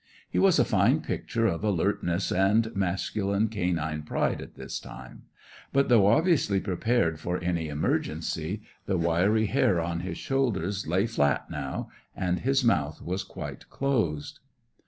[0.31, 5.25] He was a fine picture of alertness and masculine canine pride at this time;
[5.71, 11.51] but, though obviously prepared for any emergency, the wiry hair on his shoulders lay flat
[11.51, 14.39] now, and his mouth was quite closed.